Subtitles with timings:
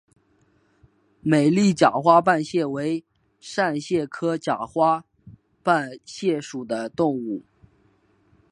[1.21, 3.05] 美丽假花瓣蟹为
[3.39, 5.03] 扇蟹科假花
[5.61, 7.43] 瓣蟹属的动物。